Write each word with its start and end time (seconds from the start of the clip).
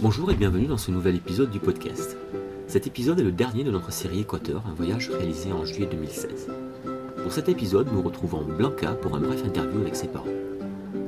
Bonjour 0.00 0.30
et 0.30 0.34
bienvenue 0.34 0.66
dans 0.66 0.76
ce 0.76 0.90
nouvel 0.90 1.16
épisode 1.16 1.50
du 1.50 1.58
podcast. 1.58 2.16
Cet 2.68 2.86
épisode 2.86 3.18
est 3.18 3.24
le 3.24 3.32
dernier 3.32 3.64
de 3.64 3.70
notre 3.70 3.92
série 3.92 4.20
Équateur, 4.20 4.62
un 4.70 4.74
voyage 4.74 5.10
réalisé 5.10 5.52
en 5.52 5.64
juillet 5.64 5.88
2016. 5.90 6.48
Pour 7.22 7.32
cet 7.32 7.48
épisode, 7.48 7.88
nous 7.92 8.00
retrouvons 8.00 8.42
Blanca 8.42 8.92
pour 8.92 9.16
un 9.16 9.20
bref 9.20 9.44
interview 9.44 9.80
avec 9.80 9.96
ses 9.96 10.06
parents. 10.08 10.26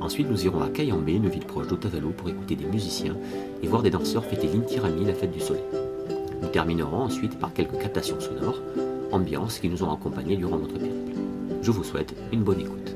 Ensuite, 0.01 0.29
nous 0.29 0.45
irons 0.45 0.61
à 0.61 0.69
Cayambe, 0.69 1.07
une 1.07 1.29
ville 1.29 1.45
proche 1.45 1.67
d'Otavalo, 1.67 2.09
pour 2.09 2.27
écouter 2.29 2.55
des 2.55 2.65
musiciens 2.65 3.15
et 3.63 3.67
voir 3.67 3.81
des 3.81 3.91
danseurs 3.91 4.25
fêter 4.25 4.47
l'Intirami, 4.47 5.05
la 5.05 5.13
fête 5.13 5.31
du 5.31 5.39
soleil. 5.39 5.63
Nous 6.41 6.49
terminerons 6.49 7.03
ensuite 7.03 7.39
par 7.39 7.53
quelques 7.53 7.77
captations 7.79 8.19
sonores, 8.19 8.61
ambiance 9.11 9.59
qui 9.59 9.69
nous 9.69 9.83
ont 9.83 9.93
accompagnés 9.93 10.35
durant 10.35 10.57
notre 10.57 10.77
périple. 10.77 11.13
Je 11.61 11.71
vous 11.71 11.83
souhaite 11.83 12.13
une 12.33 12.43
bonne 12.43 12.59
écoute. 12.59 12.95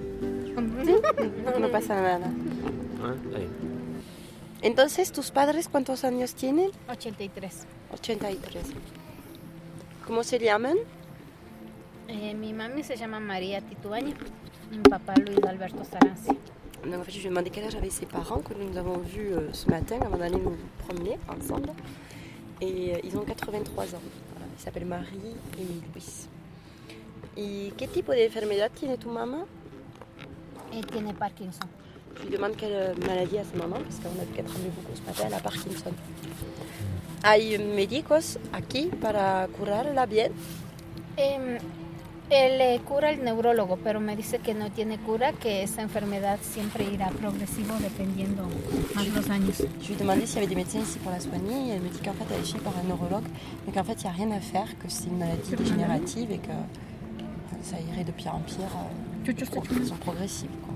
No 1.60 1.70
pasa 1.70 1.96
nada. 1.96 2.28
Entonces, 4.66 5.12
¿tus 5.12 5.30
padres 5.30 5.70
cuántos 5.70 6.04
años 6.04 6.34
tienen? 6.34 6.72
83. 6.90 7.68
83. 7.94 8.64
¿Cómo 10.08 10.24
se 10.24 10.40
llaman? 10.40 10.76
Eh, 12.08 12.34
mi 12.34 12.52
mami 12.52 12.82
se 12.84 12.96
llama 12.98 13.20
María 13.20 13.62
Tituaña. 13.62 14.16
Mi 14.72 14.80
papá 14.80 15.14
Luis 15.24 15.38
Alberto 15.44 15.84
Saranzi. 15.84 16.32
Donc, 16.84 16.96
en 16.96 17.04
fait, 17.04 17.12
je 17.12 17.20
lui 17.20 17.28
ai 17.28 17.30
demandé 17.30 17.52
quel 17.52 17.66
âge 17.66 17.76
avaient 17.76 17.92
ses 17.92 18.08
parents 18.08 18.42
que 18.42 18.56
nous 18.56 18.76
avons 18.76 18.98
vus 18.98 19.34
euh, 19.34 19.54
ce 19.54 19.70
matin 19.70 20.00
avant 20.02 20.18
d'aller 20.18 20.40
nous 20.40 20.58
promener 20.80 21.20
ensemble. 21.30 21.70
Et 22.60 22.96
euh, 22.96 23.00
ils 23.04 23.16
ont 23.16 23.24
83 23.24 23.84
ans. 23.94 24.02
Voilà, 24.32 24.48
ils 24.58 24.64
s'appellent 24.64 24.86
Marie 24.88 25.36
et 25.60 25.94
Luis. 25.94 26.28
¿Y 27.38 27.70
qué 27.78 27.86
tipo 27.86 28.14
de 28.14 28.26
enfermedad 28.26 28.72
tiene 28.74 28.98
tu 28.98 29.10
mamá? 29.10 29.46
Eh, 30.74 30.82
tiene 30.82 31.14
Parkinson. 31.14 31.68
Je 32.18 32.24
lui 32.24 32.30
demande 32.30 32.56
quelle 32.56 32.74
euh, 32.74 32.94
maladie 33.08 33.38
a 33.38 33.44
sa 33.44 33.58
maman, 33.58 33.78
parce 33.84 34.00
qu'on 34.00 34.20
a 34.20 34.24
vu 34.24 34.32
qu'elle 34.36 34.46
tremblait 34.46 34.72
beaucoup 34.76 34.96
ce 34.96 35.02
matin, 35.06 35.24
elle 35.28 35.34
a 35.34 35.40
Parkinson. 35.40 35.92
¿Hay 37.24 37.58
médicos 37.58 38.38
aquí 38.54 38.90
para 39.02 39.48
curarla 39.58 40.06
bien? 40.06 40.32
Él 41.18 42.58
le 42.58 42.80
cura 42.80 43.12
el 43.12 43.24
neurólogo, 43.24 43.78
pero 43.78 44.00
me 44.00 44.16
dice 44.16 44.40
que 44.40 44.54
no 44.56 44.72
tiene 44.72 44.98
cura, 44.98 45.32
que 45.34 45.62
esa 45.62 45.84
enfermedad 45.84 46.40
siempre 46.42 46.84
irá 46.92 47.10
progresivo 47.10 47.76
dependiendo 47.80 48.48
más 48.96 49.08
los 49.10 49.30
años. 49.30 49.58
Je 49.82 49.90
lui 49.90 49.94
ai 49.94 49.98
demandé 49.98 50.26
s'il 50.26 50.36
y 50.36 50.38
avait 50.40 50.48
des 50.48 50.56
médecins 50.56 50.80
ici 50.80 50.98
pour 51.00 51.12
la 51.12 51.20
soigner, 51.20 51.70
et 51.70 51.76
elle 51.76 51.82
me 51.84 51.90
dit 51.90 52.00
qu'en 52.00 52.14
fait 52.14 52.26
elle 52.34 52.42
est 52.42 52.46
suivie 52.46 52.64
par 52.64 52.74
un 52.78 52.84
neurologue, 52.88 53.28
mais 53.66 53.74
qu'en 53.74 53.84
fait 53.84 53.94
il 54.02 54.06
n'y 54.06 54.10
a 54.10 54.14
rien 54.14 54.32
à 54.32 54.40
faire, 54.40 54.68
que 54.80 54.88
c'est 54.90 55.06
une 55.06 55.20
maladie 55.20 55.56
dégénérative 55.56 56.32
et 56.32 56.40
que 56.40 56.56
ça 57.62 57.78
irait 57.80 58.04
de 58.04 58.12
pire 58.12 58.34
en 58.36 58.40
pire, 58.40 58.74
euh, 59.28 59.32
de 59.32 59.46
façon 59.46 59.96
progressive. 59.98 60.50
quoi. 60.64 60.74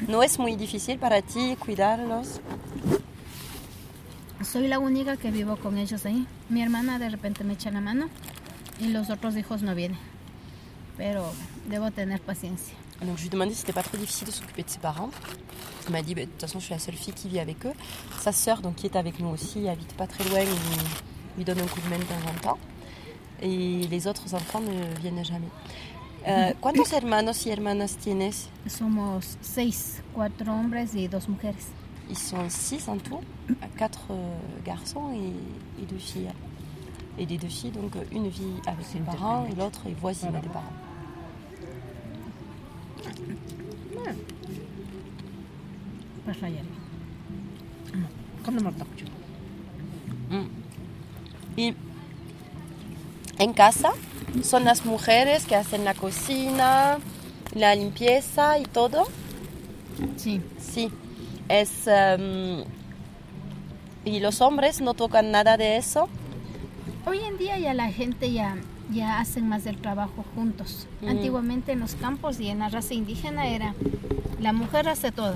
¿No 0.00 0.22
es 0.22 0.38
muy 0.38 0.56
difícil 0.56 0.98
para 0.98 1.22
ti 1.22 1.56
cuidarlos? 1.56 2.40
Soy 4.44 4.68
la 4.68 4.78
única 4.78 5.16
que 5.16 5.30
vivo 5.30 5.56
con 5.56 5.78
ellos 5.78 6.04
ahí. 6.04 6.26
Mi 6.50 6.62
hermana 6.62 6.98
de 6.98 7.08
repente 7.08 7.44
me 7.44 7.54
echa 7.54 7.70
la 7.70 7.80
mano 7.80 8.08
y 8.78 8.88
los 8.88 9.08
otros 9.08 9.36
hijos 9.36 9.62
no 9.62 9.74
vienen. 9.74 9.98
Pero 10.98 11.32
debo 11.68 11.90
tener 11.90 12.20
paciencia. 12.20 12.74
Donc 13.02 13.16
je 13.16 13.22
lui 13.22 13.28
ai 13.28 13.30
demandé 13.30 13.52
si 13.52 13.60
c'était 13.60 13.72
pas 13.72 13.82
trop 13.82 13.96
difficile 13.98 14.28
de 14.28 14.32
s'occuper 14.32 14.62
de 14.62 14.70
ses 14.70 14.78
parents. 14.78 15.10
Il 15.86 15.92
m'a 15.92 16.02
dit, 16.02 16.14
bah, 16.14 16.22
de 16.22 16.26
toute 16.26 16.40
façon 16.40 16.60
je 16.60 16.66
suis 16.66 16.74
la 16.74 16.78
seule 16.78 16.94
fille 16.94 17.14
qui 17.14 17.28
vit 17.28 17.40
avec 17.40 17.64
eux. 17.66 17.74
Sa 18.20 18.32
sœur, 18.32 18.60
donc 18.60 18.76
qui 18.76 18.86
est 18.86 18.96
avec 18.96 19.18
nous 19.18 19.28
aussi, 19.28 19.68
habite 19.68 19.94
pas 19.94 20.06
très 20.06 20.24
loin, 20.24 20.40
il 20.40 21.36
lui 21.36 21.44
donne 21.44 21.60
un 21.60 21.66
coup 21.66 21.80
de 21.80 21.88
main 21.88 21.98
de 21.98 22.04
temps 22.04 22.14
en 22.28 22.40
temps. 22.40 22.58
Et 23.42 23.86
les 23.90 24.06
autres 24.06 24.34
enfants 24.34 24.60
ne 24.60 25.00
viennent 25.00 25.24
jamais. 25.24 25.48
Euh, 26.26 26.52
¿Cuántos 26.60 26.92
hermanos 26.92 27.46
y 27.46 27.50
hermanas 27.50 27.96
tienes? 27.96 28.48
Somos 28.66 29.38
seis, 29.40 30.02
cuatro 30.12 30.52
hombres 30.52 30.92
y 30.94 31.06
dos 31.06 31.28
mujeres. 31.28 31.70
Ils 32.10 32.18
sont 32.18 32.48
six 32.48 32.88
en 32.88 32.98
tout, 32.98 33.20
quatre 33.76 34.06
euh, 34.10 34.36
garçons 34.64 35.12
et, 35.12 35.82
et 35.82 35.86
deux 35.86 35.98
filles. 35.98 36.32
Et 37.18 37.26
des 37.26 37.38
deux 37.38 37.48
filles, 37.48 37.70
donc 37.70 37.94
euh, 37.94 38.02
une 38.10 38.28
vit 38.28 38.60
avec 38.66 38.84
ses 38.86 38.98
parents 38.98 39.46
et 39.46 39.54
l'autre 39.54 39.82
est 39.88 39.94
voisine 40.00 40.32
des 40.42 40.48
parents. 40.48 40.64
Ya. 43.94 44.12
Y 51.56 51.74
en 53.38 53.52
casa 53.52 53.90
son 54.42 54.64
las 54.64 54.84
mujeres 54.84 55.46
que 55.46 55.56
hacen 55.56 55.84
la 55.84 55.94
cocina, 55.94 56.98
la 57.54 57.74
limpieza 57.74 58.58
y 58.58 58.64
todo. 58.64 59.06
Sí. 60.16 60.40
Sí, 60.58 60.90
es... 61.48 61.86
em, 61.86 62.64
y 64.04 64.20
los 64.20 64.40
hombres 64.40 64.80
no 64.80 64.94
tocan 64.94 65.32
nada 65.32 65.56
de 65.56 65.76
eso. 65.76 66.08
Hoy 67.06 67.18
en 67.18 67.38
día 67.38 67.58
ya 67.58 67.74
la 67.74 67.90
gente 67.90 68.32
ya, 68.32 68.56
ya 68.92 69.18
hacen 69.18 69.48
más 69.48 69.64
del 69.64 69.78
trabajo 69.78 70.24
juntos. 70.34 70.86
Mm. 71.00 71.08
Antiguamente 71.08 71.72
en 71.72 71.80
los 71.80 71.96
campos 71.96 72.38
y 72.38 72.48
en 72.48 72.60
la 72.60 72.68
raza 72.68 72.94
indígena 72.94 73.48
era 73.48 73.74
la 74.40 74.52
mujer 74.52 74.88
hace 74.88 75.10
todo. 75.10 75.34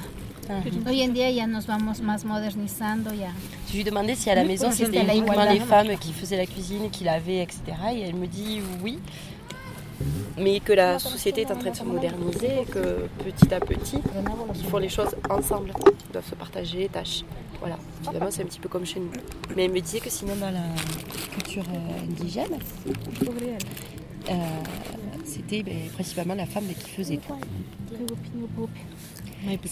Hoy 0.86 1.02
en 1.02 1.14
día 1.14 1.30
ya 1.30 1.46
nos 1.46 1.66
vamos 1.66 2.00
más 2.00 2.24
modernizando 2.24 3.14
ya. 3.14 3.32
Je 3.68 3.76
lui 3.76 3.84
demandais 3.84 4.16
si 4.16 4.30
à 4.30 4.34
la 4.34 4.44
maison 4.44 4.70
c'était 4.72 5.02
uniquement 5.02 5.44
les 5.44 5.60
femmes 5.60 5.96
qui 5.98 6.12
faisaient 6.12 6.36
la 6.36 6.46
cuisine, 6.46 6.90
qui 6.90 7.04
lavaient, 7.04 7.42
etc. 7.42 7.60
Et 7.94 8.00
elle 8.00 8.16
me 8.16 8.26
dit 8.26 8.60
oui, 8.82 8.98
mais 10.36 10.58
que 10.60 10.72
la 10.72 10.98
société 10.98 11.42
est 11.42 11.52
en 11.52 11.56
train 11.56 11.70
de 11.70 11.76
se 11.76 11.84
moderniser 11.84 12.62
et 12.62 12.64
que 12.64 13.06
petit 13.24 13.54
à 13.54 13.60
petit, 13.60 13.98
ils 14.56 14.64
font 14.64 14.78
les 14.78 14.88
choses 14.88 15.14
ensemble. 15.28 15.72
Ils 16.08 16.12
doivent 16.12 16.28
se 16.28 16.34
partager 16.34 16.78
les 16.78 16.88
tâches. 16.88 17.22
Voilà, 17.60 17.78
évidemment 18.04 18.30
c'est 18.30 18.42
un 18.42 18.46
petit 18.46 18.60
peu 18.60 18.68
comme 18.68 18.86
chez 18.86 18.98
nous. 18.98 19.12
Mais 19.54 19.66
elle 19.66 19.72
me 19.72 19.80
disait 19.80 20.00
que 20.00 20.10
sinon 20.10 20.34
dans 20.34 20.50
la 20.50 20.64
culture 21.32 21.64
euh, 21.72 22.10
indigène, 22.10 22.58
euh, 24.30 24.32
c'était 25.30 25.62
ben, 25.62 25.88
principalement 25.94 26.34
la 26.34 26.46
femme 26.46 26.66
qui 26.68 26.90
faisait 26.90 27.16
tout. 27.18 27.34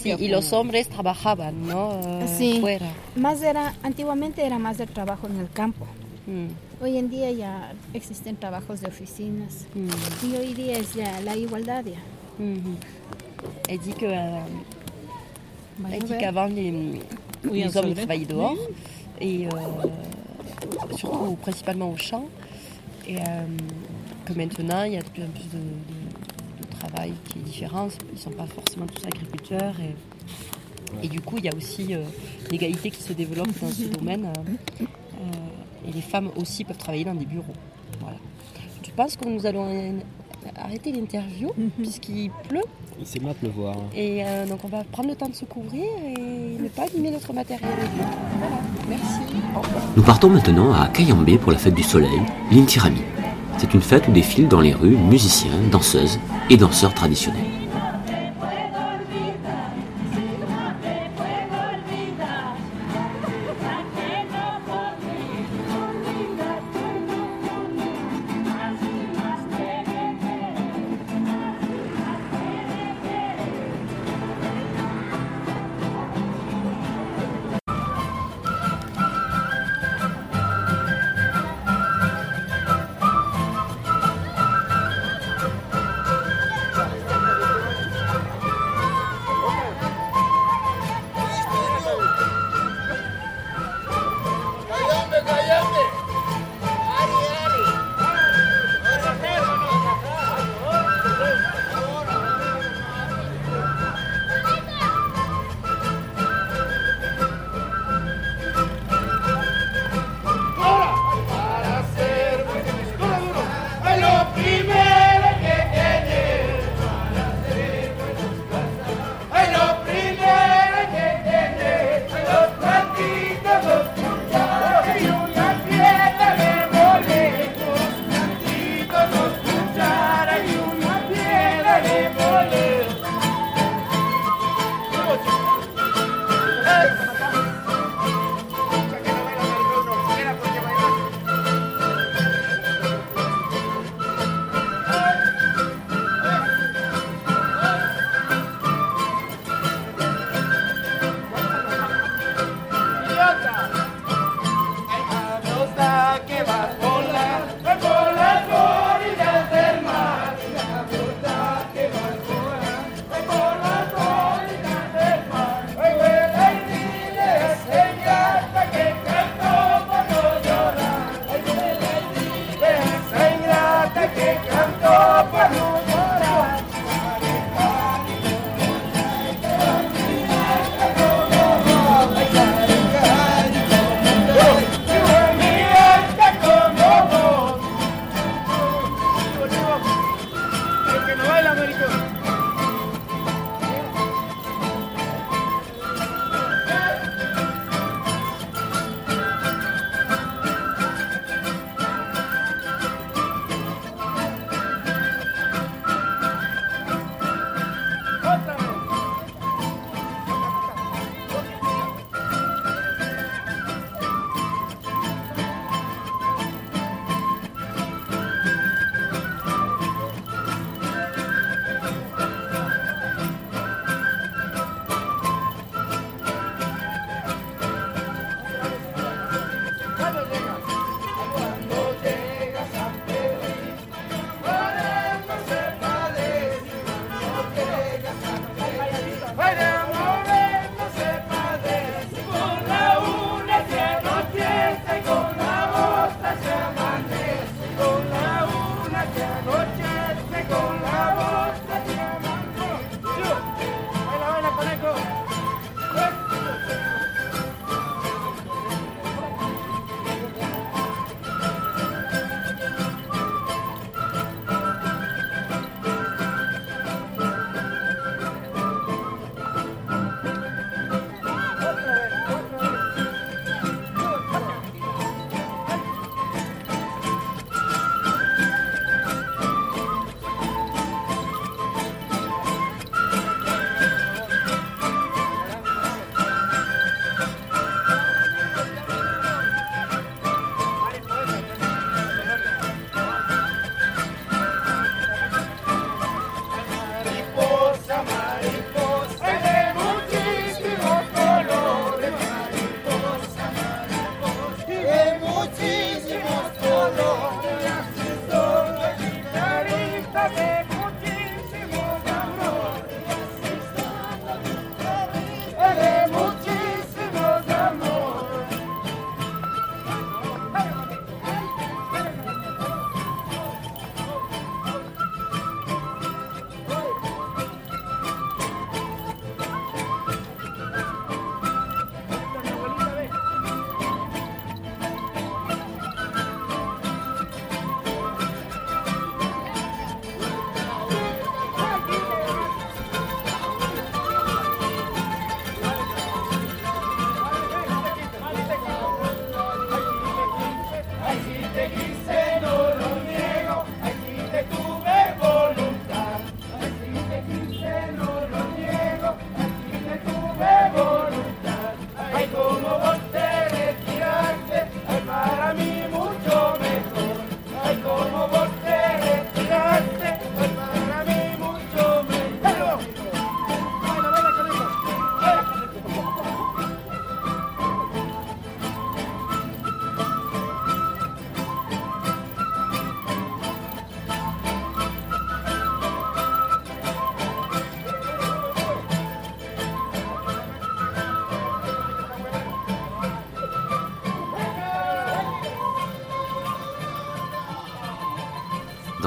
Sí, 0.01 0.09
y 0.19 0.27
los 0.29 0.51
hombres 0.53 0.89
trabajaban, 0.89 1.53
¿no? 1.67 1.91
Eh, 2.21 2.27
Sí. 2.37 2.59
Fuera. 2.59 2.87
Más 3.15 3.41
era, 3.41 3.75
antiguamente 3.83 4.43
era 4.45 4.57
más 4.57 4.77
del 4.77 4.89
trabajo 4.89 5.27
en 5.27 5.39
el 5.39 5.49
campo. 5.51 5.85
Mm, 6.27 6.47
Hoy 6.83 6.97
en 6.97 7.09
día 7.09 7.29
ya 7.31 7.73
existen 7.93 8.35
trabajos 8.37 8.81
de 8.81 8.87
oficinas. 8.87 9.65
mm. 9.75 10.25
Y 10.27 10.35
hoy 10.37 10.53
día 10.53 10.77
es 10.77 10.93
ya 10.95 11.19
la 11.21 11.35
igualdad 11.35 11.83
ya. 11.85 11.99
Elle 13.67 13.79
dit 13.79 13.93
que 13.95 14.07
a 14.07 14.43
dit 15.99 16.17
qu'avant 16.19 16.47
les, 16.47 16.71
les 17.51 17.77
hommes 17.77 17.93
travaillaient 17.93 18.25
dehors 18.25 18.57
et 19.21 19.47
euh, 19.47 19.49
surtout 20.97 21.37
principalement 21.41 21.89
au 21.91 21.97
champ 21.97 22.25
et 23.07 23.17
euh, 23.17 23.21
que 24.29 24.37
maintenant 24.37 24.83
il 24.83 24.93
y 24.93 24.97
a 24.97 25.01
de 25.01 25.09
plus 25.09 25.23
en 25.23 25.27
plus 25.27 25.47
de, 25.51 25.57
de- 25.57 26.63
de 26.67 26.79
travail 26.79 27.13
qui 27.27 27.39
est 27.39 27.41
différent. 27.41 27.87
Ils 28.11 28.15
ne 28.15 28.19
sont 28.19 28.29
pas 28.31 28.45
forcément 28.47 28.85
tous 28.85 29.05
agriculteurs 29.05 29.75
et, 29.81 31.05
et 31.05 31.09
du 31.09 31.19
coup 31.21 31.35
il 31.37 31.45
y 31.45 31.49
a 31.49 31.55
aussi 31.55 31.93
euh, 31.93 32.03
l'égalité 32.51 32.89
qui 32.91 33.01
se 33.01 33.13
développe 33.13 33.49
dans 33.61 33.69
ce 33.69 33.83
domaine 33.97 34.25
euh, 34.25 34.83
euh, 34.83 35.87
et 35.89 35.91
les 35.93 36.01
femmes 36.01 36.29
aussi 36.37 36.63
peuvent 36.63 36.77
travailler 36.77 37.05
dans 37.05 37.13
des 37.15 37.25
bureaux. 37.25 37.53
Voilà. 38.01 38.17
Je 38.83 38.91
pense 38.95 39.15
que 39.15 39.25
nous 39.27 39.45
allons 39.45 39.99
arrêter 40.57 40.91
l'interview 40.91 41.51
puisqu'il 41.77 42.31
pleut 42.47 42.63
Il 42.99 43.05
s'est 43.05 43.19
mis 43.19 43.29
à 43.29 43.33
pleuvoir. 43.33 43.75
et 43.95 44.25
euh, 44.25 44.45
donc 44.45 44.59
on 44.63 44.67
va 44.67 44.83
prendre 44.83 45.09
le 45.09 45.15
temps 45.15 45.29
de 45.29 45.35
se 45.35 45.45
couvrir 45.45 45.83
et 46.17 46.57
ne 46.61 46.67
pas 46.69 46.83
abîmer 46.83 47.11
notre 47.11 47.31
matériel. 47.33 47.69
Voilà, 48.39 48.57
merci. 48.89 49.21
Au 49.55 49.61
revoir. 49.61 49.83
Nous 49.95 50.03
partons 50.03 50.29
maintenant 50.29 50.73
à 50.73 50.87
Cayambe 50.89 51.29
pour 51.37 51.51
la 51.51 51.57
fête 51.57 51.75
du 51.75 51.83
soleil, 51.83 52.19
l'Intirami. 52.51 53.01
C'est 53.59 53.73
une 53.73 53.81
fête 53.81 54.07
où 54.07 54.11
défilent 54.13 54.47
dans 54.47 54.61
les 54.61 54.73
rues 54.73 54.95
musiciens, 54.95 55.51
danseuses 55.69 56.17
et 56.49 56.55
danseurs 56.55 56.93
traditionnels. 56.93 57.48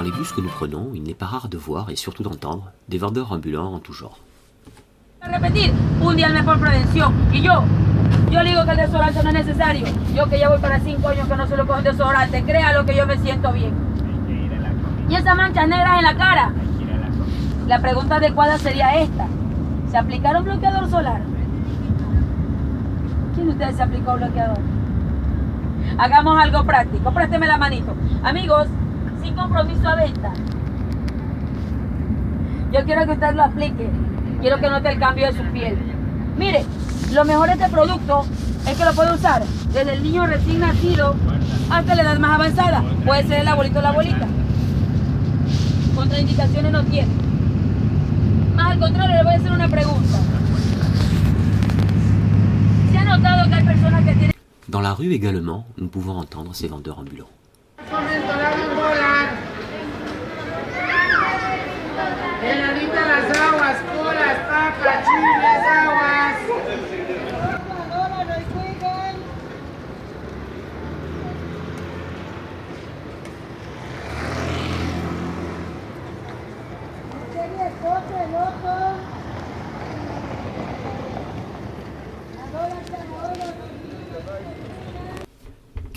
Dans 0.03 0.11
les 0.11 0.17
bus 0.17 0.33
que 0.33 0.41
nous 0.41 0.49
prenons, 0.49 0.91
il 0.95 1.05
n'est 1.05 1.15
pas 1.15 1.27
rare 1.27 1.49
de 1.49 1.57
voir 1.57 1.89
et 1.89 1.95
surtout 1.95 2.25
d'entendre 2.25 2.73
des 2.89 2.99
vendeurs 2.99 3.31
ambulants 3.31 3.73
en 3.73 3.79
tout 3.79 3.93
genre. 3.93 4.19
un 5.23 5.31
yo, 7.33 7.55
yo 8.29 8.41
digo 8.43 8.65
que 8.65 8.71
el 8.73 8.77
desodorante 8.79 9.23
no 9.23 9.29
es 9.29 9.47
necesario. 9.47 9.87
Yo 10.13 10.29
que 10.29 10.41
ya 10.41 10.49
voy 10.49 10.59
para 10.59 10.81
cinco 10.81 11.07
años 11.07 11.29
que 11.29 11.37
no 11.37 11.47
se 11.47 11.57
lo 11.57 11.69
cojo 11.69 11.83
desodorante, 11.83 12.43
créalo 12.43 12.85
que 12.85 12.97
yo 12.97 13.07
me 13.07 13.17
siento 13.17 13.53
bien. 13.53 13.75
Y 15.09 15.15
esas 15.15 15.37
manchas 15.37 15.69
negras 15.69 15.99
en 15.99 16.05
la 16.05 16.17
cara. 16.17 16.53
La 17.69 17.81
pregunta 17.81 18.17
adecuada 18.17 18.59
sería 18.59 18.97
esta. 18.97 19.29
¿Se 19.89 19.97
aplicaron 19.97 20.43
bloqueador 20.43 20.91
solar? 20.91 21.21
¿Quién 23.37 23.47
de 23.47 23.53
ustedes 23.53 23.77
se 23.77 23.83
aplicó 23.85 24.17
bloqueador? 24.17 24.59
Hagamos 25.97 26.43
algo 26.43 26.65
práctico. 26.65 27.15
Présteme 27.15 27.47
la 27.47 27.57
manito. 27.57 27.95
Amigos, 28.25 28.67
sin 29.23 29.35
compromiso 29.35 29.89
a 29.89 29.95
venta. 29.95 30.33
Yo 32.73 32.85
quiero 32.85 33.05
que 33.07 33.13
usted 33.13 33.35
lo 33.35 33.45
aplique. 33.45 33.89
Quiero 34.41 34.59
que 34.59 34.69
note 34.69 34.89
el 34.91 34.99
cambio 34.99 35.27
de 35.27 35.33
su 35.33 35.45
piel. 35.53 35.79
Mire, 36.37 36.65
lo 37.13 37.25
mejor 37.25 37.49
de 37.49 37.55
este 37.55 37.69
producto 37.69 38.25
es 38.67 38.77
que 38.77 38.85
lo 38.85 38.93
puede 38.93 39.15
usar 39.15 39.43
desde 39.73 39.95
el 39.95 40.03
niño 40.03 40.27
recién 40.27 40.61
nacido 40.61 41.15
hasta 41.71 41.95
la 41.95 42.03
edad 42.03 42.19
más 42.19 42.35
avanzada. 42.35 42.83
Puede 43.05 43.23
ser 43.25 43.41
el 43.41 43.49
abuelito 43.49 43.79
o 43.79 43.83
la 43.83 43.91
abuelita. 43.91 44.27
Contraindicaciones 45.95 46.73
no 46.73 46.83
tiene. 46.85 47.13
Más 48.57 48.73
al 48.73 48.79
contrario, 48.79 49.17
le 49.17 49.23
voy 49.23 49.33
a 49.35 49.37
hacer 49.37 49.53
una 49.53 49.69
pregunta. 49.69 50.19
¿Se 52.91 52.99
ha 52.99 53.05
notado 53.05 53.49
que 53.49 53.55
hay 53.55 53.65
personas 53.65 54.05
que 54.05 54.13
tienen... 54.15 54.33
Dans 54.69 54.83
la 54.83 54.95
rue 54.95 55.13
également, 55.13 55.67
nous 55.77 55.89
pouvons 55.89 56.17
entendre 56.19 56.55
ces 56.55 56.69
vendeurs 56.69 56.99
ambulants. 56.99 57.29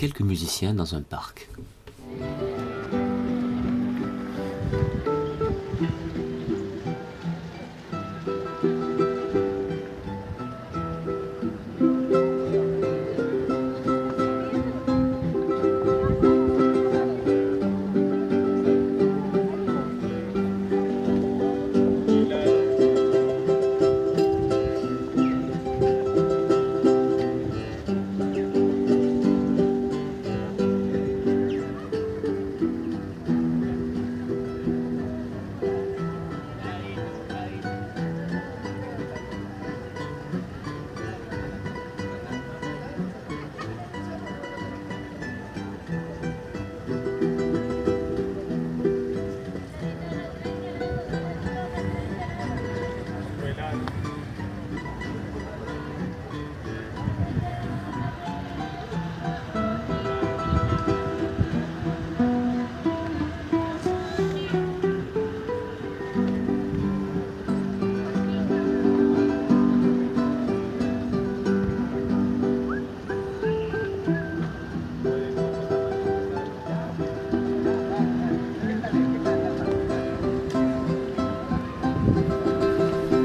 Quelques 0.06 0.20
musiciens 0.20 0.72
dans 0.72 0.94
un 0.94 1.02
parc. 1.02 1.48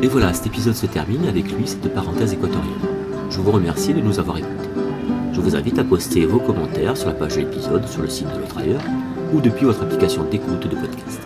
Et 0.04 0.08
voilà, 0.08 0.34
cet 0.34 0.48
épisode 0.48 0.74
se 0.74 0.88
termine 0.88 1.28
avec 1.28 1.52
lui, 1.52 1.68
cette 1.68 1.94
parenthèse 1.94 2.34
équatorienne. 2.34 2.74
Je 3.30 3.40
vous 3.40 3.52
remercie 3.52 3.94
de 3.94 4.02
nous 4.02 4.20
avoir 4.20 4.38
écoutés. 4.38 4.70
Je 5.32 5.40
vous 5.40 5.56
invite 5.56 5.78
à 5.78 5.84
poster 5.84 6.26
vos 6.26 6.40
commentaires 6.40 6.98
sur 6.98 7.08
la 7.08 7.14
page 7.14 7.36
de 7.36 7.42
l'épisode 7.42 7.88
sur 7.88 8.02
le 8.02 8.10
site 8.10 8.28
de 8.34 8.40
l'autre 8.40 8.58
ailleurs 8.58 8.82
ou 9.32 9.42
depuis 9.42 9.66
votre 9.66 9.84
application 9.84 10.24
d'écoute 10.24 10.68
de 10.68 10.76
podcast. 10.76 11.22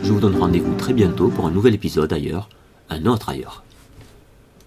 Je 0.00 0.12
vous 0.12 0.20
donne 0.20 0.36
rendez-vous 0.36 0.74
très 0.76 0.92
bientôt 0.92 1.28
pour 1.28 1.46
un 1.46 1.50
nouvel 1.50 1.74
épisode 1.74 2.12
ailleurs, 2.12 2.48
un 2.88 3.04
autre 3.04 3.30
ailleurs. 3.30 3.64